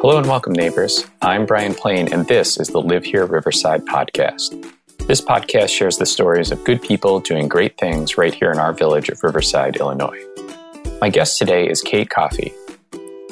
[0.00, 1.04] Hello and welcome, neighbors.
[1.22, 4.70] I'm Brian Plain, and this is the Live Here Riverside podcast.
[5.08, 8.72] This podcast shares the stories of good people doing great things right here in our
[8.72, 10.24] village of Riverside, Illinois.
[11.00, 12.52] My guest today is Kate Coffey.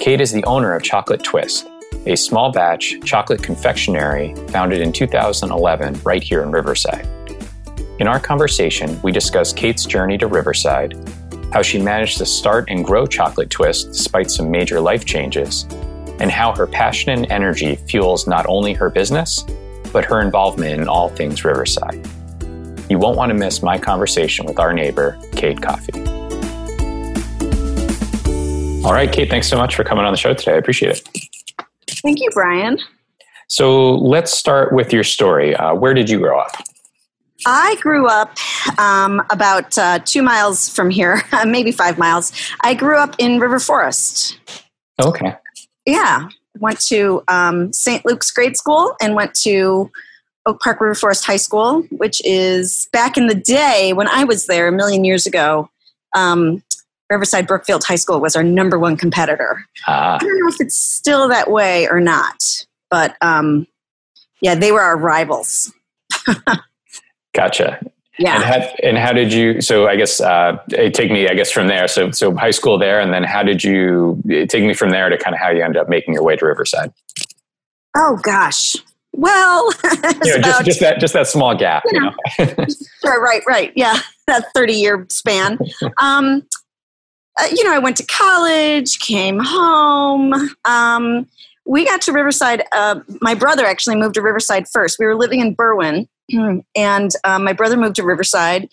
[0.00, 1.68] Kate is the owner of Chocolate Twist,
[2.04, 7.06] a small batch chocolate confectionery founded in 2011 right here in Riverside.
[8.00, 10.94] In our conversation, we discuss Kate's journey to Riverside,
[11.52, 15.64] how she managed to start and grow Chocolate Twist despite some major life changes,
[16.18, 19.44] and how her passion and energy fuels not only her business,
[19.92, 22.06] but her involvement in all things Riverside.
[22.88, 25.92] You won't want to miss my conversation with our neighbor, Kate Coffey.
[28.84, 30.52] All right, Kate, thanks so much for coming on the show today.
[30.52, 31.08] I appreciate it.
[32.02, 32.78] Thank you, Brian.
[33.48, 35.56] So let's start with your story.
[35.56, 36.52] Uh, where did you grow up?
[37.46, 38.36] I grew up
[38.78, 42.32] um, about uh, two miles from here, maybe five miles.
[42.60, 44.38] I grew up in River Forest.
[45.02, 45.34] Okay.
[45.86, 48.04] Yeah, went to um, St.
[48.04, 49.90] Luke's grade school and went to
[50.46, 54.46] Oak Park River Forest High School, which is back in the day when I was
[54.46, 55.70] there a million years ago.
[56.14, 56.62] Um,
[57.10, 59.64] Riverside Brookfield High School was our number one competitor.
[59.86, 60.16] Ah.
[60.16, 63.66] I don't know if it's still that way or not, but um,
[64.40, 65.72] yeah, they were our rivals.
[67.34, 67.80] Gotcha.
[68.18, 68.36] Yeah.
[68.36, 69.60] And how, and how did you?
[69.60, 71.28] So I guess uh, take me.
[71.28, 71.86] I guess from there.
[71.88, 75.18] So so high school there, and then how did you take me from there to
[75.18, 76.92] kind of how you ended up making your way to Riverside?
[77.96, 78.76] Oh gosh.
[79.12, 79.70] Well,
[80.24, 81.82] you know, just just that just that small gap.
[81.90, 82.12] You know.
[82.38, 82.66] You know.
[83.02, 83.22] sure.
[83.22, 83.42] Right.
[83.46, 83.72] Right.
[83.76, 83.98] Yeah.
[84.26, 85.58] That thirty year span.
[85.98, 86.42] Um,
[87.38, 90.32] uh, you know, I went to college, came home.
[90.64, 91.26] Um,
[91.66, 92.64] we got to Riverside.
[92.72, 94.98] Uh, my brother actually moved to Riverside first.
[94.98, 98.68] We were living in Berwyn, and um, my brother moved to Riverside,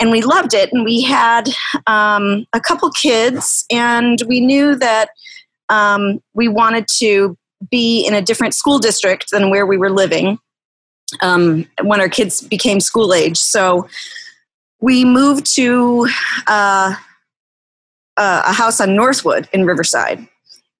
[0.00, 0.72] and we loved it.
[0.72, 1.48] And we had
[1.86, 5.10] um, a couple kids, and we knew that
[5.68, 7.36] um, we wanted to
[7.70, 10.38] be in a different school district than where we were living
[11.20, 13.36] um, when our kids became school age.
[13.36, 13.88] So
[14.80, 16.08] we moved to
[16.46, 16.94] uh,
[18.16, 20.26] a house on Northwood in Riverside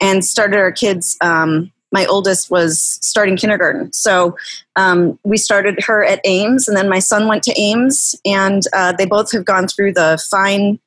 [0.01, 3.93] and started our kids um, my oldest was starting kindergarten.
[3.93, 4.37] So
[4.77, 8.93] um, we started her at Ames, and then my son went to Ames, and uh,
[8.93, 10.79] they both have gone through the fine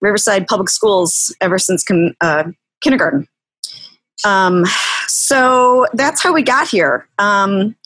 [0.00, 1.84] Riverside Public Schools ever since
[2.20, 2.44] uh,
[2.82, 3.28] kindergarten.
[4.24, 4.64] Um,
[5.06, 7.06] so that's how we got here.
[7.18, 7.76] Um,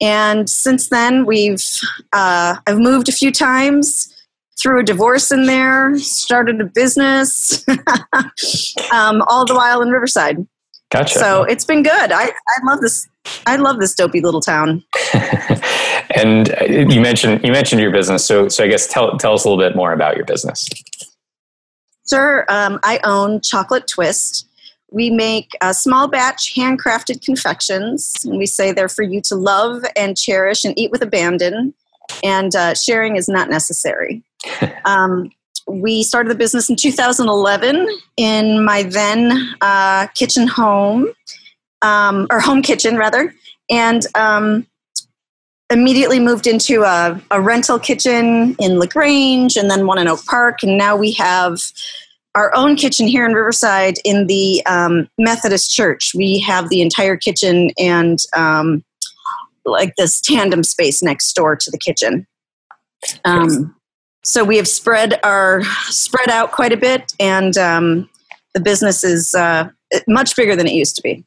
[0.00, 1.64] and since then, we've
[2.12, 4.14] uh, I've moved a few times
[4.60, 7.64] threw a divorce in there, started a business,
[8.92, 10.46] um, all the while in Riverside.
[10.90, 11.18] Gotcha.
[11.18, 12.12] So it's been good.
[12.12, 13.08] I, I love this.
[13.46, 14.82] I love this dopey little town.
[16.16, 18.26] and uh, you mentioned you mentioned your business.
[18.26, 20.68] So so I guess tell tell us a little bit more about your business.
[22.08, 22.44] Sure.
[22.48, 24.48] Um, I own Chocolate Twist.
[24.90, 29.84] We make a small batch handcrafted confections, and we say they're for you to love
[29.94, 31.72] and cherish and eat with abandon.
[32.24, 34.24] And uh, sharing is not necessary.
[34.84, 35.30] um,
[35.66, 41.12] we started the business in 2011 in my then uh, kitchen home,
[41.82, 43.34] um, or home kitchen rather,
[43.70, 44.66] and um,
[45.70, 50.62] immediately moved into a, a, rental kitchen in LaGrange and then one in Oak Park.
[50.62, 51.60] And now we have
[52.34, 56.12] our own kitchen here in Riverside in the um, Methodist Church.
[56.14, 58.84] We have the entire kitchen and um,
[59.64, 62.26] like this tandem space next door to the kitchen.
[63.24, 63.74] Um,
[64.22, 68.08] so we have spread our spread out quite a bit, and um,
[68.54, 69.68] the business is uh,
[70.06, 71.24] much bigger than it used to be.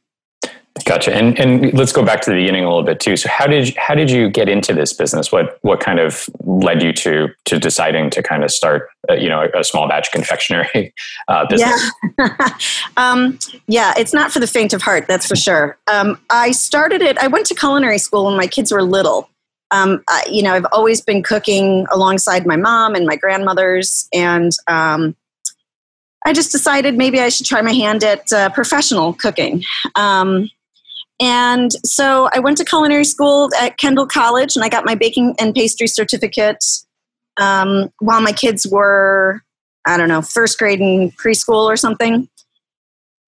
[0.84, 1.14] Gotcha.
[1.14, 3.16] And and let's go back to the beginning a little bit too.
[3.16, 5.30] So how did you, how did you get into this business?
[5.30, 9.28] What what kind of led you to to deciding to kind of start uh, you
[9.28, 10.92] know a, a, small batch confectionery
[11.28, 11.90] uh, business?
[12.18, 12.58] Yeah,
[12.96, 13.38] um,
[13.68, 13.94] yeah.
[13.96, 15.78] It's not for the faint of heart, that's for sure.
[15.86, 17.18] Um, I started it.
[17.18, 19.30] I went to culinary school when my kids were little,
[19.70, 24.52] um, I, you know, I've always been cooking alongside my mom and my grandmothers, and
[24.68, 25.16] um,
[26.26, 29.62] I just decided maybe I should try my hand at uh, professional cooking.
[29.94, 30.50] Um,
[31.20, 35.34] and so I went to culinary school at Kendall College, and I got my baking
[35.38, 36.64] and pastry certificate
[37.36, 39.42] um, while my kids were,
[39.86, 42.28] I don't know, first grade and preschool or something.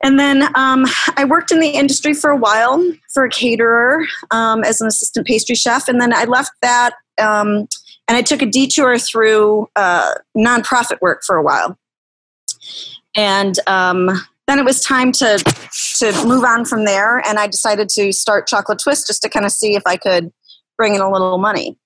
[0.06, 0.86] And then um,
[1.16, 2.80] I worked in the industry for a while
[3.12, 5.88] for a caterer um, as an assistant pastry chef.
[5.88, 7.66] And then I left that um,
[8.06, 11.76] and I took a detour through uh, nonprofit work for a while.
[13.16, 14.10] And um,
[14.46, 15.42] then it was time to,
[15.96, 17.18] to move on from there.
[17.26, 20.32] And I decided to start Chocolate Twist just to kind of see if I could
[20.76, 21.76] bring in a little money.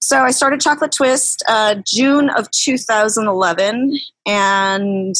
[0.00, 4.00] So I started Chocolate Twist uh, June of 2011.
[4.26, 5.14] And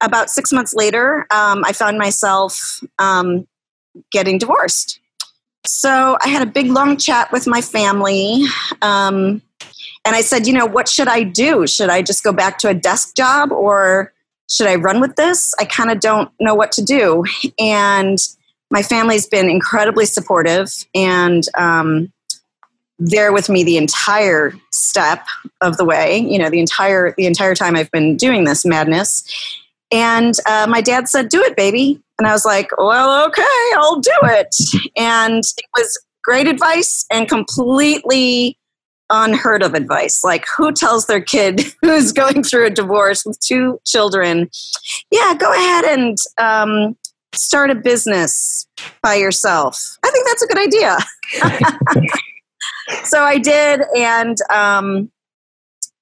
[0.00, 3.46] about six months later, um, I found myself um,
[4.10, 5.00] getting divorced.
[5.66, 8.44] So I had a big long chat with my family.
[8.80, 9.42] Um,
[10.04, 11.66] and I said, you know, what should I do?
[11.66, 14.12] Should I just go back to a desk job or
[14.48, 15.54] should I run with this?
[15.58, 17.24] I kind of don't know what to do.
[17.58, 18.18] And
[18.70, 22.12] my family's been incredibly supportive and um,
[22.98, 25.26] there with me the entire step
[25.60, 26.18] of the way.
[26.18, 29.24] You know, the entire the entire time I've been doing this madness.
[29.92, 34.00] And uh, my dad said, "Do it, baby." And I was like, "Well, okay, I'll
[34.00, 34.54] do it."
[34.96, 38.56] And it was great advice and completely
[39.10, 40.22] unheard of advice.
[40.22, 44.48] Like, who tells their kid who's going through a divorce with two children,
[45.10, 46.96] yeah, go ahead and um,
[47.34, 48.66] start a business
[49.02, 49.98] by yourself?
[50.04, 50.98] I think that's a good idea.
[53.04, 55.10] so I did, and um,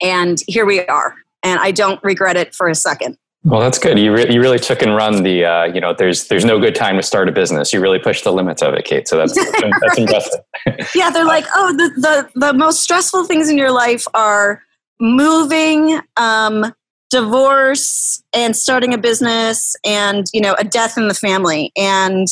[0.02, 1.14] and here we are.
[1.42, 3.16] And I don't regret it for a second.
[3.44, 3.98] Well, that's good.
[3.98, 6.74] You, re- you really took and run the, uh, you know, there's there's no good
[6.74, 7.72] time to start a business.
[7.72, 9.06] You really pushed the limits of it, Kate.
[9.06, 10.40] So that's that's, impressive.
[10.94, 11.88] yeah, they're like, oh, the,
[12.34, 14.62] the the most stressful things in your life are
[15.00, 16.74] moving, um,
[17.10, 21.72] divorce, and starting a business, and you know, a death in the family.
[21.76, 22.26] And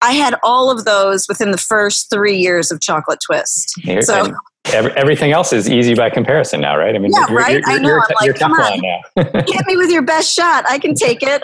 [0.00, 3.74] I had all of those within the first three years of Chocolate Twist.
[3.82, 4.32] Here, so
[4.66, 6.94] Every, everything else is easy by comparison now, right?
[6.94, 7.50] I mean, yeah, you're, right.
[7.52, 7.88] You're, you're, I know.
[7.88, 9.42] You're, I'm like, come on, now.
[9.46, 10.64] hit me with your best shot.
[10.68, 11.42] I can take it.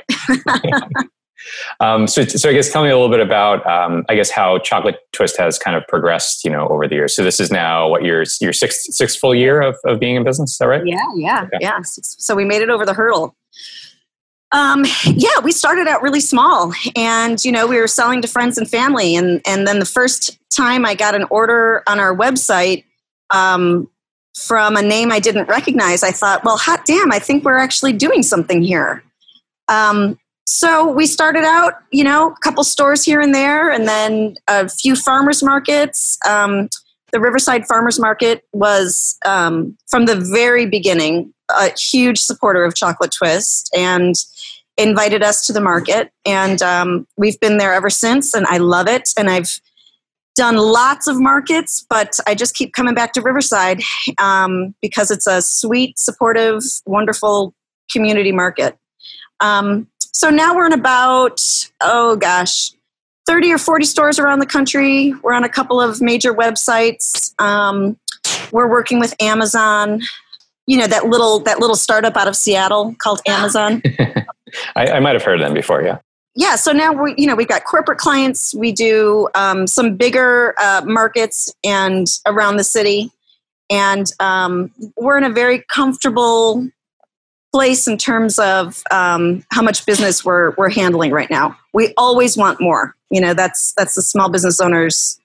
[1.80, 4.58] um, so, so I guess tell me a little bit about, um, I guess, how
[4.58, 7.14] Chocolate Twist has kind of progressed, you know, over the years.
[7.14, 10.24] So this is now what your your sixth sixth full year of, of being in
[10.24, 10.52] business.
[10.52, 10.86] Is that right?
[10.86, 11.58] Yeah, yeah, okay.
[11.60, 11.80] yeah.
[11.82, 13.36] So we made it over the hurdle.
[14.50, 18.56] Um, yeah, we started out really small, and you know, we were selling to friends
[18.56, 22.84] and family, and and then the first time I got an order on our website
[23.30, 23.88] um,
[24.36, 27.92] from a name I didn't recognize, I thought, well, hot damn, I think we're actually
[27.92, 29.02] doing something here.
[29.68, 34.36] Um, so we started out, you know, a couple stores here and there, and then
[34.48, 36.18] a few farmers markets.
[36.26, 36.68] Um,
[37.12, 43.12] the Riverside Farmers Market was, um, from the very beginning, a huge supporter of Chocolate
[43.16, 44.14] Twist and
[44.76, 46.12] invited us to the market.
[46.24, 49.10] And um, we've been there ever since, and I love it.
[49.16, 49.60] And I've
[50.38, 53.82] done lots of markets, but I just keep coming back to Riverside
[54.18, 57.52] um, because it's a sweet, supportive, wonderful
[57.90, 58.78] community market.
[59.40, 61.40] Um, so now we're in about,
[61.80, 62.70] oh gosh,
[63.26, 65.12] 30 or 40 stores around the country.
[65.22, 67.34] We're on a couple of major websites.
[67.40, 67.98] Um,
[68.52, 70.02] we're working with Amazon.
[70.68, 73.82] You know that little that little startup out of Seattle called Amazon.
[74.76, 75.82] I, I might have heard of them before.
[75.82, 75.98] Yeah
[76.34, 78.54] yeah, so now we you know we've got corporate clients.
[78.54, 83.10] We do um, some bigger uh, markets and around the city,
[83.70, 86.68] and um, we're in a very comfortable
[87.52, 91.56] place in terms of um, how much business we're we're handling right now.
[91.72, 92.94] We always want more.
[93.10, 95.18] You know, that's that's the small business owners'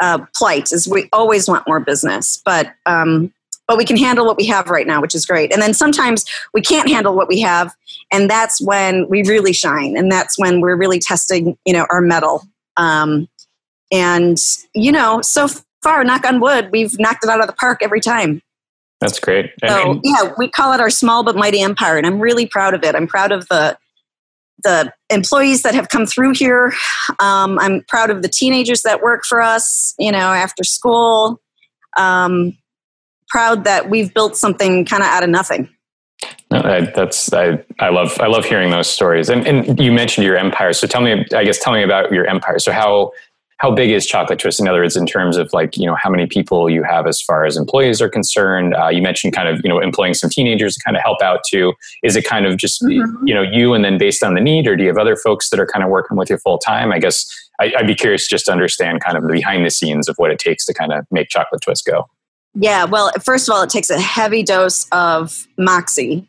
[0.00, 3.32] uh, plight is we always want more business, but um,
[3.68, 5.52] but we can handle what we have right now, which is great.
[5.52, 7.74] And then sometimes we can't handle what we have,
[8.12, 12.00] and that's when we really shine, and that's when we're really testing, you know, our
[12.00, 12.42] mettle.
[12.76, 13.28] Um,
[13.90, 14.38] and
[14.74, 15.48] you know, so
[15.82, 18.42] far, knock on wood, we've knocked it out of the park every time.
[19.00, 19.50] That's great.
[19.66, 22.84] So yeah, we call it our small but mighty empire, and I'm really proud of
[22.84, 22.94] it.
[22.94, 23.76] I'm proud of the
[24.62, 26.72] the employees that have come through here.
[27.18, 29.94] Um, I'm proud of the teenagers that work for us.
[29.98, 31.40] You know, after school.
[31.96, 32.56] Um,
[33.32, 35.66] proud that we've built something kind of out of nothing.
[36.50, 39.30] No, I, that's I, I love I love hearing those stories.
[39.30, 40.74] And and you mentioned your empire.
[40.74, 42.58] So tell me, I guess, tell me about your empire.
[42.58, 43.12] So how
[43.56, 44.60] how big is Chocolate Twist?
[44.60, 47.22] In other words, in terms of like you know how many people you have as
[47.22, 48.74] far as employees are concerned.
[48.74, 51.40] Uh, you mentioned kind of you know employing some teenagers to kind of help out
[51.48, 51.72] too.
[52.02, 53.26] Is it kind of just mm-hmm.
[53.26, 55.48] you know you and then based on the need, or do you have other folks
[55.50, 56.92] that are kind of working with you full time?
[56.92, 57.26] I guess
[57.60, 60.30] I, I'd be curious just to understand kind of the behind the scenes of what
[60.30, 62.06] it takes to kind of make Chocolate Twist go.
[62.54, 66.28] Yeah, well, first of all, it takes a heavy dose of moxie.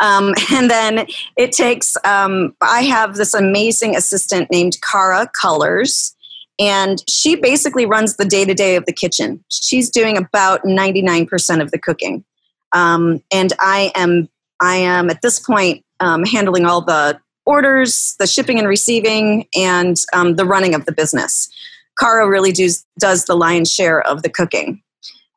[0.00, 6.14] Um, and then it takes, um, I have this amazing assistant named Cara Colors,
[6.60, 9.44] and she basically runs the day to day of the kitchen.
[9.48, 12.24] She's doing about 99% of the cooking.
[12.72, 14.28] Um, and I am,
[14.60, 19.96] I am at this point um, handling all the orders, the shipping and receiving, and
[20.12, 21.48] um, the running of the business.
[21.98, 24.82] Cara really does, does the lion's share of the cooking.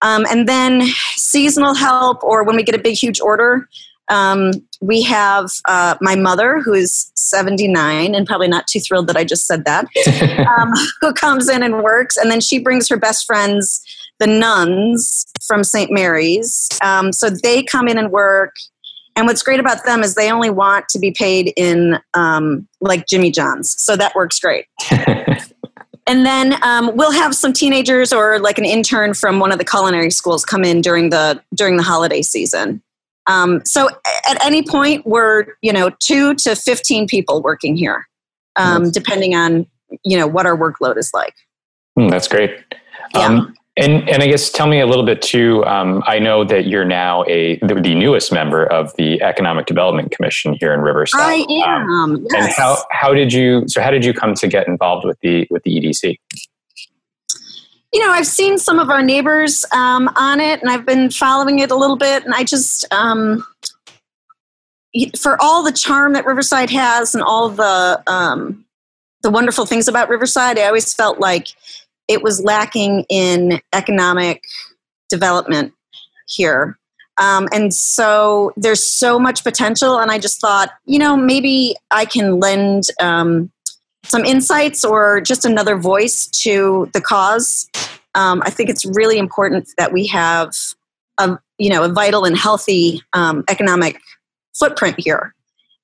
[0.02, 0.82] Um, and then
[1.16, 3.68] seasonal help, or when we get a big, huge order,
[4.10, 9.16] um, we have uh, my mother, who is 79 and probably not too thrilled that
[9.16, 9.86] I just said that,
[10.60, 12.18] um, who comes in and works.
[12.18, 13.82] And then she brings her best friends,
[14.20, 15.92] the nuns from St.
[15.92, 16.68] Mary's.
[16.84, 18.56] Um, so they come in and work.
[19.16, 23.08] And what's great about them is they only want to be paid in um, like
[23.08, 23.82] Jimmy John's.
[23.82, 24.66] So that works great.
[26.08, 29.66] and then um, we'll have some teenagers or like an intern from one of the
[29.66, 32.82] culinary schools come in during the during the holiday season.
[33.28, 33.90] Um, so
[34.28, 38.08] at any point, we're you know two to fifteen people working here,
[38.56, 39.68] um, depending on
[40.04, 41.36] you know what our workload is like.
[41.98, 42.52] Mm, that's great.
[43.14, 43.28] Yeah.
[43.28, 45.64] Um, and and I guess tell me a little bit too.
[45.66, 50.12] Um, I know that you're now a the, the, newest member of the Economic Development
[50.12, 51.22] Commission here in Riverside.
[51.22, 51.90] I am.
[51.90, 52.44] Um, yes.
[52.44, 55.48] And how how did you so how did you come to get involved with the
[55.50, 56.20] with the EDC?
[57.94, 61.60] You know, I've seen some of our neighbors um, on it, and I've been following
[61.60, 63.46] it a little bit, and I just um,
[65.18, 68.66] for all the charm that Riverside has and all the um,
[69.22, 71.48] the wonderful things about Riverside, I always felt like
[72.12, 74.44] it was lacking in economic
[75.10, 75.74] development
[76.28, 76.78] here.
[77.18, 82.06] Um, and so there's so much potential, and I just thought, you know, maybe I
[82.06, 83.52] can lend um,
[84.04, 87.70] some insights or just another voice to the cause.
[88.16, 90.54] Um, I think it's really important that we have
[91.18, 94.00] a you know a vital and healthy um, economic
[94.58, 95.34] footprint here,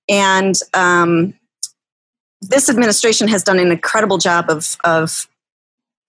[0.09, 1.33] and um,
[2.41, 5.27] this administration has done an incredible job of of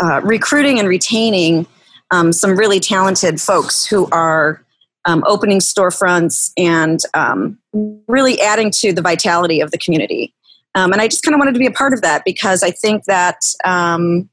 [0.01, 1.67] uh, recruiting and retaining
[2.11, 4.65] um, some really talented folks who are
[5.05, 7.59] um, opening storefronts and um,
[8.07, 10.35] really adding to the vitality of the community.
[10.75, 12.71] Um, and I just kind of wanted to be a part of that because I
[12.71, 14.29] think that, um,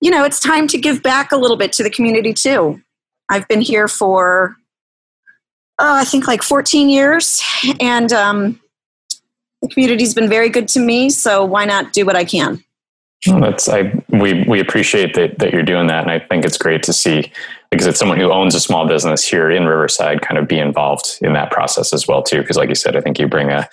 [0.00, 2.80] you know, it's time to give back a little bit to the community too.
[3.28, 4.56] I've been here for,
[5.78, 7.42] oh, I think like 14 years,
[7.80, 8.60] and um,
[9.62, 12.64] the community's been very good to me, so why not do what I can?
[13.26, 16.82] That's I we we appreciate that that you're doing that, and I think it's great
[16.84, 17.30] to see
[17.70, 21.18] because it's someone who owns a small business here in Riverside kind of be involved
[21.20, 22.40] in that process as well too.
[22.40, 23.68] Because like you said, I think you bring a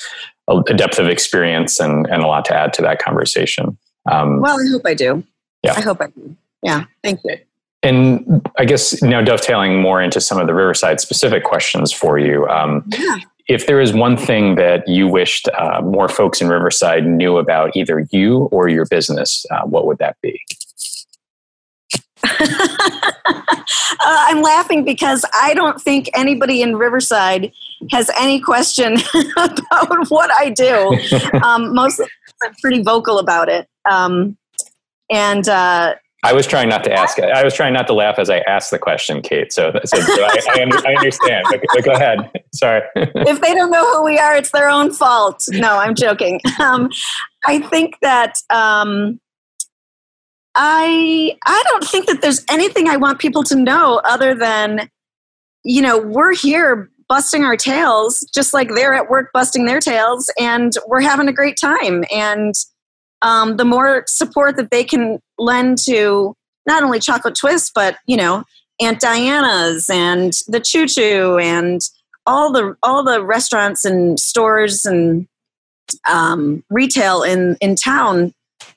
[0.50, 3.78] a depth of experience and and a lot to add to that conversation.
[4.12, 5.24] Um, well, I hope I do.
[5.64, 6.36] Yeah, I hope I do.
[6.62, 7.38] Yeah, thank you.
[7.84, 12.46] And I guess now dovetailing more into some of the Riverside specific questions for you.
[12.48, 17.06] Um, yeah if there is one thing that you wished uh, more folks in Riverside
[17.06, 20.42] knew about either you or your business, uh, what would that be?
[22.24, 22.38] uh,
[24.00, 27.52] I'm laughing because I don't think anybody in Riverside
[27.92, 28.98] has any question
[29.38, 30.98] about what I do.
[31.44, 32.02] Um, most
[32.44, 33.68] I'm pretty vocal about it.
[33.90, 34.38] Um,
[35.10, 37.20] and uh, I was trying not to ask.
[37.20, 39.54] I was trying not to laugh as I asked the question, Kate.
[39.54, 41.46] So, so, so I, I, I, understand.
[41.50, 42.32] But, go ahead.
[42.56, 42.82] Sorry.
[42.96, 45.44] if they don't know who we are, it's their own fault.
[45.50, 46.42] No, I'm joking.
[46.60, 46.90] Um,
[47.46, 49.20] I think that um,
[50.56, 54.90] I I don't think that there's anything I want people to know other than
[55.64, 60.32] you know we're here busting our tails just like they're at work busting their tails,
[60.40, 62.56] and we're having a great time and
[63.22, 68.18] um, the more support that they can lend to not only Chocolate Twist, but you
[68.18, 68.44] know
[68.80, 71.82] Aunt Diana's and the Choo Choo and
[72.26, 75.28] all the all the restaurants and stores and
[76.08, 78.34] um, retail in in town,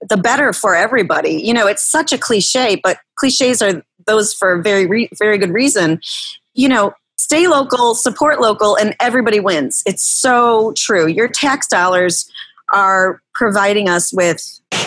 [0.08, 1.42] the better for everybody.
[1.42, 5.36] You know, it's such a cliche, but cliches are those for a very re- very
[5.36, 6.00] good reason.
[6.54, 9.82] You know, stay local, support local, and everybody wins.
[9.86, 11.06] It's so true.
[11.06, 12.30] Your tax dollars
[12.72, 14.42] are providing us with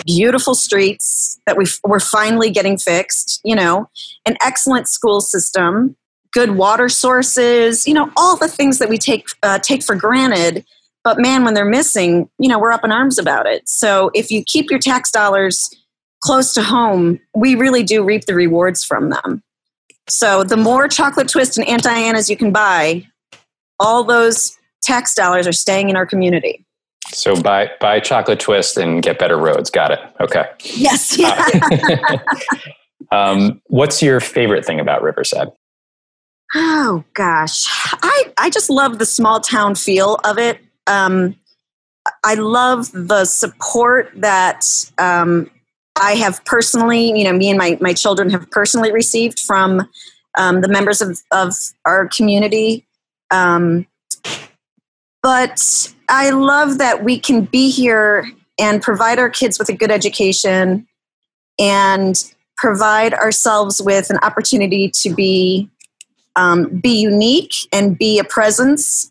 [0.06, 3.88] beautiful streets that we we're finally getting fixed, you know,
[4.26, 5.96] an excellent school system,
[6.32, 10.64] good water sources, you know, all the things that we take uh, take for granted.
[11.02, 13.68] But man, when they're missing, you know, we're up in arms about it.
[13.68, 15.70] So if you keep your tax dollars
[16.22, 19.42] close to home, we really do reap the rewards from them.
[20.08, 23.06] So the more chocolate twist and Aunt Diana's you can buy,
[23.78, 26.64] all those tax dollars are staying in our community.
[27.14, 29.70] So buy buy chocolate twist and get better roads.
[29.70, 30.00] Got it.
[30.20, 30.46] Okay.
[30.60, 31.16] Yes.
[31.18, 31.48] Yeah.
[32.10, 32.18] Uh,
[33.14, 35.48] um, what's your favorite thing about Riverside?
[36.54, 37.66] Oh gosh,
[38.02, 40.60] I I just love the small town feel of it.
[40.86, 41.36] Um,
[42.22, 44.64] I love the support that
[44.98, 45.50] um,
[46.00, 49.88] I have personally, you know, me and my my children have personally received from
[50.38, 51.54] um, the members of of
[51.84, 52.86] our community.
[53.30, 53.86] Um,
[55.24, 59.90] but I love that we can be here and provide our kids with a good
[59.90, 60.86] education
[61.58, 62.22] and
[62.58, 65.70] provide ourselves with an opportunity to be
[66.36, 69.10] um, be unique and be a presence.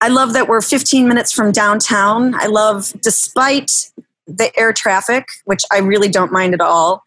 [0.00, 2.34] I love that we're 15 minutes from downtown.
[2.34, 3.70] I love, despite
[4.26, 7.04] the air traffic, which I really don't mind at all.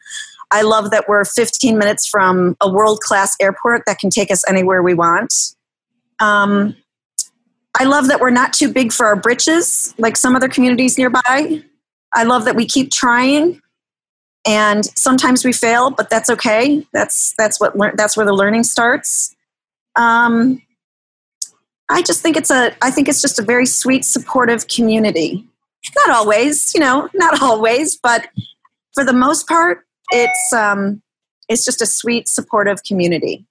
[0.52, 4.48] I love that we're 15 minutes from a world class airport that can take us
[4.48, 5.34] anywhere we want.
[6.20, 6.76] Um,
[7.78, 11.64] I love that we're not too big for our britches like some other communities nearby.
[12.14, 13.62] I love that we keep trying
[14.48, 16.86] and sometimes we fail, but that's okay.
[16.94, 19.36] That's that's what lear- that's where the learning starts.
[19.96, 20.62] Um,
[21.90, 25.46] I just think it's a I think it's just a very sweet, supportive community.
[25.96, 28.30] Not always, you know, not always, but
[28.94, 31.02] for the most part, it's um,
[31.50, 33.46] it's just a sweet, supportive community,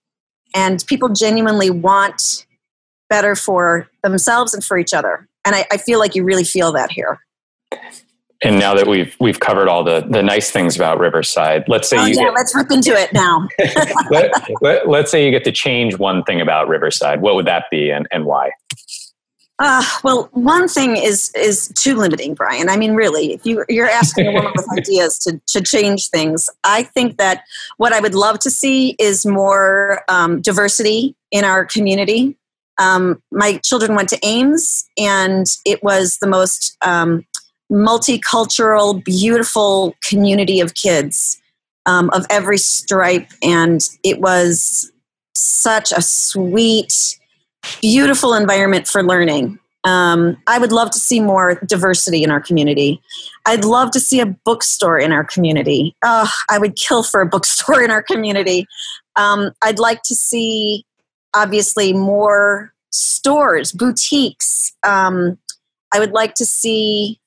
[0.54, 2.46] and people genuinely want
[3.08, 5.28] better for themselves and for each other.
[5.44, 7.20] And I, I feel like you really feel that here
[8.42, 11.98] and now that we've we've covered all the the nice things about Riverside, let's say
[11.98, 13.48] oh, you yeah, get, let's rip into it now.
[14.10, 14.32] let,
[14.86, 17.20] let, us say you get to change one thing about Riverside.
[17.20, 18.50] What would that be, and and why?
[19.60, 22.68] Uh, well, one thing is is too limiting, Brian.
[22.68, 26.48] I mean, really, if you you're asking a woman with ideas to to change things,
[26.62, 27.42] I think that
[27.76, 32.37] what I would love to see is more um, diversity in our community.
[32.78, 37.26] Um, my children went to Ames, and it was the most um,
[37.70, 41.40] multicultural, beautiful community of kids
[41.86, 43.30] um, of every stripe.
[43.42, 44.92] And it was
[45.34, 47.18] such a sweet,
[47.80, 49.58] beautiful environment for learning.
[49.84, 53.00] Um, I would love to see more diversity in our community.
[53.46, 55.96] I'd love to see a bookstore in our community.
[56.04, 58.66] Oh, I would kill for a bookstore in our community.
[59.16, 60.84] Um, I'd like to see,
[61.34, 64.74] obviously, more stores, boutiques.
[64.82, 65.38] Um,
[65.92, 67.20] I would like to see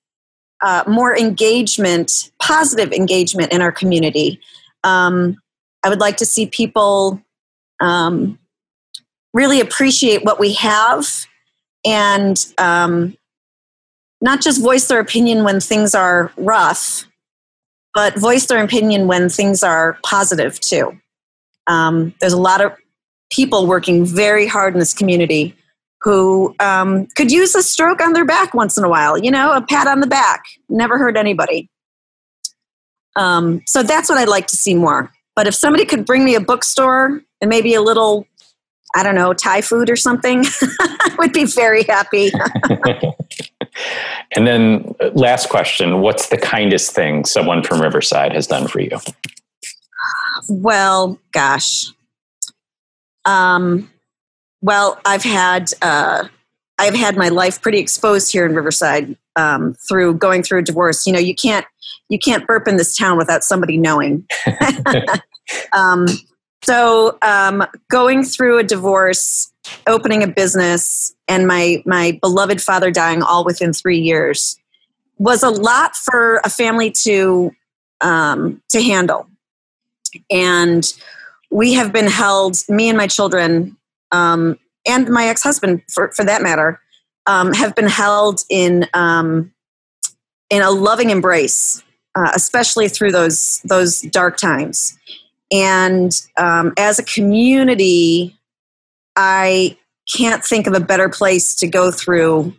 [0.62, 4.39] uh, more engagement, positive engagement in our community.
[4.84, 5.38] Um,
[5.84, 7.22] I would like to see people
[7.81, 8.38] um,
[9.34, 11.08] really appreciate what we have
[11.84, 13.17] and um,
[14.22, 17.08] not just voice their opinion when things are rough,
[17.96, 21.00] but voice their opinion when things are positive too.
[21.67, 22.74] Um, there's a lot of
[23.31, 25.55] people working very hard in this community
[26.01, 29.51] who um, could use a stroke on their back once in a while, you know,
[29.53, 30.44] a pat on the back.
[30.67, 31.70] Never hurt anybody.
[33.15, 35.11] Um, so that's what I'd like to see more.
[35.35, 38.25] But if somebody could bring me a bookstore and maybe a little,
[38.96, 40.44] I don't know, Thai food or something,
[40.79, 42.31] I would be very happy.
[44.35, 48.81] and then, uh, last question What's the kindest thing someone from Riverside has done for
[48.81, 48.98] you?
[50.50, 51.94] Well, gosh.
[53.25, 53.90] Um,
[54.62, 56.25] well, I've had uh,
[56.77, 61.05] I've had my life pretty exposed here in Riverside um, through going through a divorce.
[61.05, 61.66] You know, you can't
[62.10, 64.27] you can't burp in this town without somebody knowing.
[65.74, 66.07] um,
[66.64, 69.51] so um, going through a divorce,
[69.88, 74.57] opening a business, and my my beloved father dying all within three years
[75.18, 77.51] was a lot for a family to
[78.01, 79.27] um, to handle,
[80.29, 80.94] and
[81.51, 83.77] we have been held me and my children
[84.11, 86.79] um, and my ex-husband, for, for that matter,
[87.27, 89.53] um, have been held in um,
[90.50, 91.83] in a loving embrace,
[92.16, 94.98] uh, especially through those those dark times.
[95.51, 98.37] And um, as a community,
[99.16, 99.77] I
[100.11, 102.53] can't think of a better place to go through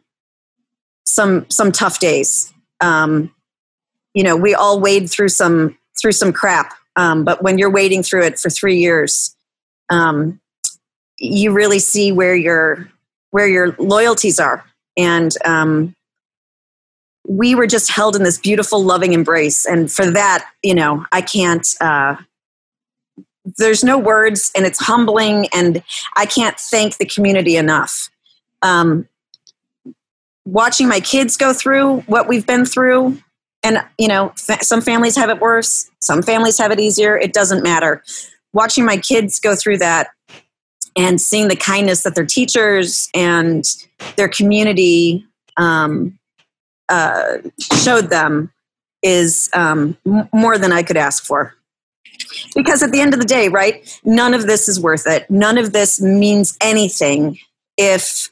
[1.05, 2.53] some some tough days.
[2.81, 3.35] Um,
[4.15, 8.03] you know, we all wade through some through some crap, um, but when you're wading
[8.03, 9.35] through it for three years,
[9.89, 10.41] um,
[11.19, 12.89] you really see where your
[13.31, 14.65] where your loyalties are.
[14.97, 15.95] And um,
[17.27, 19.65] we were just held in this beautiful loving embrace.
[19.65, 22.17] And for that you know i can't uh,
[23.57, 25.83] there's no words and it's humbling and
[26.17, 28.11] i can't thank the community enough.
[28.63, 29.09] Um,
[30.45, 33.19] watching my kids go through what we've been through
[33.63, 37.33] and you know fa- some families have it worse some families have it easier it
[37.33, 38.03] doesn't matter
[38.53, 40.09] watching my kids go through that
[40.97, 43.65] and seeing the kindness that their teachers and
[44.17, 46.19] their community um,
[46.89, 47.39] uh,
[47.83, 48.53] showed them
[49.03, 51.55] is um, m- more than I could ask for.
[52.55, 55.29] Because at the end of the day, right, none of this is worth it.
[55.31, 57.39] None of this means anything
[57.77, 58.31] if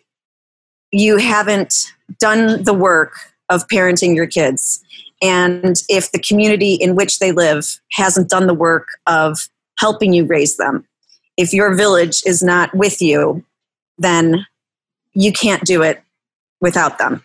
[0.93, 1.87] you haven't
[2.19, 3.15] done the work
[3.49, 4.85] of parenting your kids.
[5.23, 9.39] And if the community in which they live hasn't done the work of
[9.79, 10.87] helping you raise them
[11.41, 13.43] if your village is not with you,
[13.97, 14.47] then
[15.15, 16.03] you can't do it
[16.61, 17.25] without them.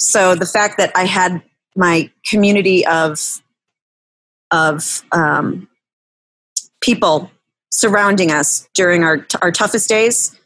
[0.00, 1.40] So the fact that I had
[1.76, 3.40] my community of
[4.50, 5.68] of um,
[6.80, 7.30] people
[7.70, 10.36] surrounding us during our our toughest days,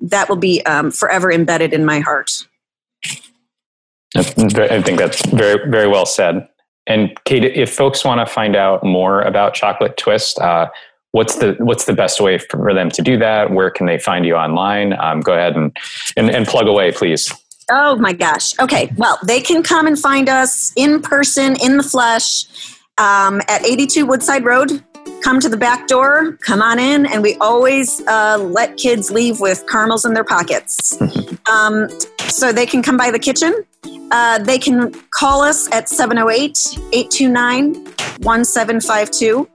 [0.00, 2.48] that will be um, forever embedded in my heart.
[4.16, 6.48] I think that's very very well said.
[6.86, 10.68] And Kate, if folks want to find out more about Chocolate Twist, uh,
[11.10, 13.50] what's the what's the best way for them to do that?
[13.50, 14.92] Where can they find you online?
[15.00, 15.76] Um, go ahead and,
[16.16, 17.32] and and plug away, please.
[17.70, 18.56] Oh my gosh.
[18.60, 18.92] Okay.
[18.96, 22.44] Well, they can come and find us in person, in the flesh,
[22.98, 24.84] um, at 82 Woodside Road.
[25.22, 29.40] Come to the back door, come on in, and we always uh, let kids leave
[29.40, 31.00] with caramels in their pockets.
[31.50, 31.88] um,
[32.28, 33.64] so they can come by the kitchen.
[34.10, 36.58] Uh, they can call us at 708
[36.92, 37.74] 829
[38.22, 39.48] 1752.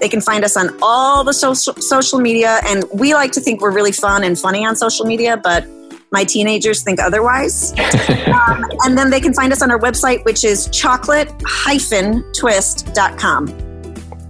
[0.00, 3.62] They can find us on all the social, social media, and we like to think
[3.62, 5.66] we're really fun and funny on social media, but
[6.12, 7.72] my teenagers think otherwise.
[7.78, 13.46] um, and then they can find us on our website, which is chocolate-twist.com.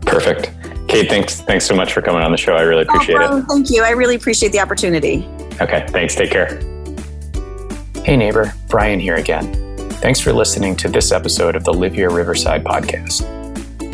[0.03, 0.51] Perfect.
[0.89, 2.55] Kate, thanks thanks so much for coming on the show.
[2.55, 3.45] I really appreciate oh, it.
[3.47, 3.83] Thank you.
[3.83, 5.29] I really appreciate the opportunity.
[5.61, 6.15] Okay, thanks.
[6.15, 6.61] Take care.
[8.05, 9.66] Hey neighbor, Brian here again.
[10.01, 13.25] Thanks for listening to this episode of the Live Here Riverside podcast.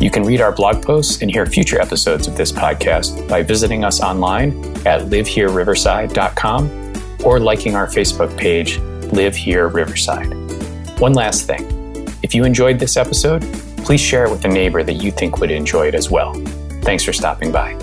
[0.01, 3.83] You can read our blog posts and hear future episodes of this podcast by visiting
[3.83, 4.51] us online
[4.85, 8.79] at livehereriverside.com or liking our Facebook page,
[9.13, 10.27] Live Here Riverside.
[10.99, 11.69] One last thing
[12.21, 13.41] if you enjoyed this episode,
[13.77, 16.33] please share it with a neighbor that you think would enjoy it as well.
[16.81, 17.73] Thanks for stopping by.